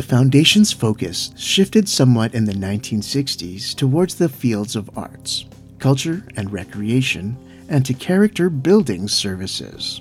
[0.00, 5.44] Foundation's focus shifted somewhat in the 1960s towards the fields of arts,
[5.78, 7.36] culture and recreation,
[7.68, 10.00] and to character building services.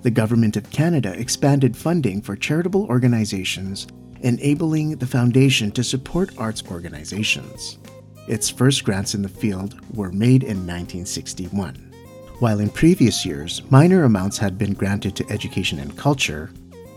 [0.00, 3.86] The Government of Canada expanded funding for charitable organizations,
[4.20, 7.78] enabling the Foundation to support arts organizations.
[8.26, 11.92] Its first grants in the field were made in 1961.
[12.38, 16.50] While in previous years, minor amounts had been granted to education and culture,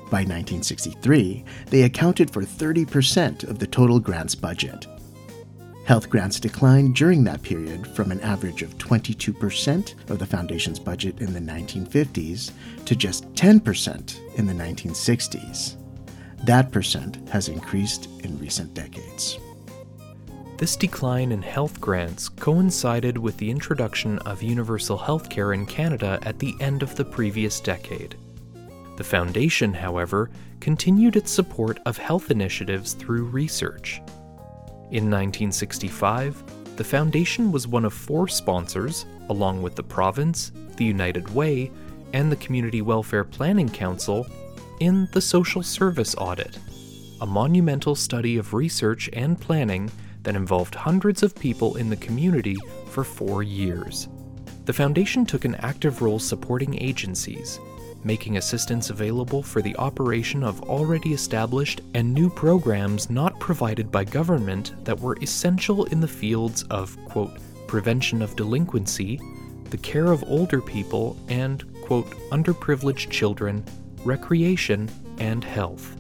[0.10, 4.88] by 1963, they accounted for 30% of the total grants budget.
[5.86, 11.22] Health grants declined during that period from an average of 22% of the Foundation's budget
[11.22, 12.52] in the 1950s
[12.86, 15.78] to just 10% in the 1960s.
[16.44, 19.40] That percent has increased in recent decades.
[20.58, 26.40] This decline in health grants coincided with the introduction of universal healthcare in Canada at
[26.40, 28.18] the end of the previous decade.
[28.98, 34.02] The Foundation, however, continued its support of health initiatives through research.
[34.90, 36.44] In 1965,
[36.78, 41.72] the Foundation was one of four sponsors, along with the province, the United Way,
[42.14, 44.26] and the Community Welfare Planning Council,
[44.80, 46.58] in the Social Service Audit,
[47.22, 49.92] a monumental study of research and planning
[50.24, 52.58] that involved hundreds of people in the community
[52.90, 54.08] for four years.
[54.66, 57.60] The Foundation took an active role supporting agencies,
[58.08, 64.04] making assistance available for the operation of already established and new programs not provided by
[64.04, 69.20] government that were essential in the fields of, quote, prevention of delinquency,
[69.70, 73.64] the care of older people, and, quote, underprivileged children,
[74.06, 75.98] recreation, and health.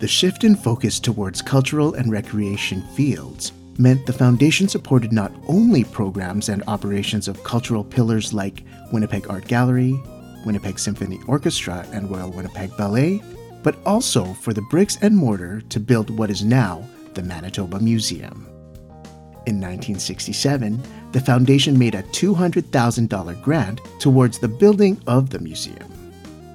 [0.00, 5.84] The shift in focus towards cultural and recreation fields meant the Foundation supported not only
[5.84, 10.00] programs and operations of cultural pillars like Winnipeg Art Gallery,
[10.44, 13.22] Winnipeg Symphony Orchestra, and Royal Winnipeg Ballet,
[13.62, 18.46] but also for the bricks and mortar to build what is now the Manitoba Museum.
[19.46, 20.82] In 1967,
[21.12, 26.03] the foundation made a $200,000 grant towards the building of the museum.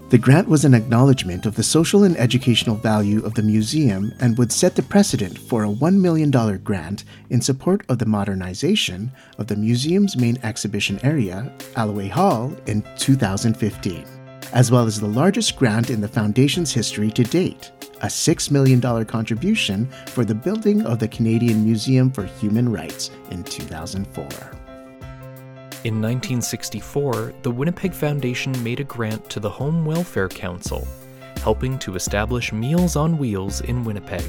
[0.09, 4.35] The grant was an acknowledgement of the social and educational value of the museum and
[4.39, 6.31] would set the precedent for a $1 million
[6.63, 12.83] grant in support of the modernization of the museum's main exhibition area, Alloway Hall, in
[12.97, 14.03] 2015,
[14.51, 17.71] as well as the largest grant in the Foundation's history to date,
[18.01, 23.43] a $6 million contribution for the building of the Canadian Museum for Human Rights in
[23.43, 24.68] 2004.
[25.85, 30.85] In 1964, the Winnipeg Foundation made a grant to the Home Welfare Council,
[31.41, 34.25] helping to establish Meals on Wheels in Winnipeg.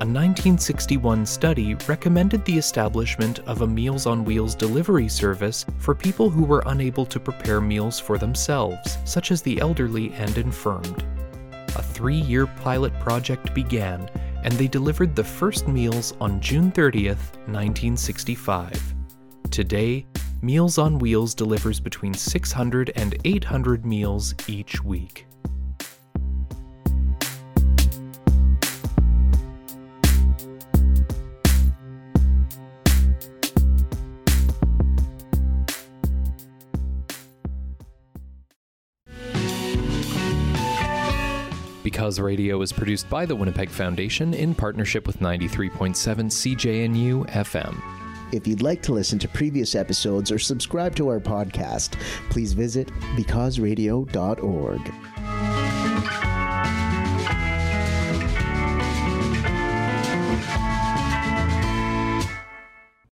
[0.00, 6.28] A 1961 study recommended the establishment of a Meals on Wheels delivery service for people
[6.28, 11.04] who were unable to prepare meals for themselves, such as the elderly and infirmed.
[11.76, 14.10] A three year pilot project began,
[14.42, 18.94] and they delivered the first meals on June 30th, 1965.
[19.52, 20.04] Today,
[20.40, 25.26] Meals on Wheels delivers between 600 and 800 meals each week.
[41.82, 47.97] Because Radio is produced by the Winnipeg Foundation in partnership with 93.7 CJNU FM.
[48.32, 51.98] If you'd like to listen to previous episodes or subscribe to our podcast,
[52.30, 54.92] please visit becauseradio.org.